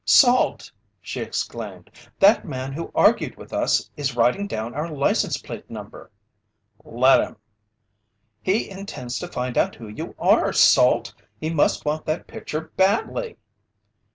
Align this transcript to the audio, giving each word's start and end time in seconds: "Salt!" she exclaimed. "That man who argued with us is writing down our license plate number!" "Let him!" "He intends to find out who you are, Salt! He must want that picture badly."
"Salt!" 0.03 0.71
she 0.99 1.19
exclaimed. 1.19 1.91
"That 2.17 2.43
man 2.43 2.73
who 2.73 2.91
argued 2.95 3.35
with 3.37 3.53
us 3.53 3.87
is 3.95 4.15
writing 4.15 4.47
down 4.47 4.73
our 4.73 4.89
license 4.91 5.37
plate 5.37 5.69
number!" 5.69 6.09
"Let 6.83 7.21
him!" 7.21 7.35
"He 8.41 8.67
intends 8.67 9.19
to 9.19 9.27
find 9.27 9.59
out 9.59 9.75
who 9.75 9.87
you 9.87 10.15
are, 10.17 10.53
Salt! 10.53 11.13
He 11.39 11.51
must 11.51 11.85
want 11.85 12.05
that 12.07 12.25
picture 12.25 12.61
badly." 12.75 13.37